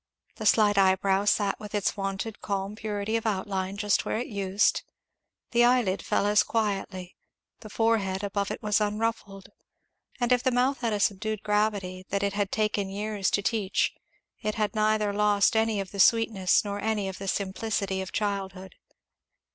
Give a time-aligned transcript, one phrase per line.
[0.37, 4.81] The slight eyebrow sat with its wonted calm purity of outline just where it used;
[5.51, 7.15] the eyelid fell as quietly;
[7.59, 9.49] the forehead above it was as unruffled;
[10.19, 13.93] and if the mouth had a subdued gravity that it had taken years to teach,
[14.41, 18.73] it had neither lost any of the sweetness nor any of the simplicity of childhood.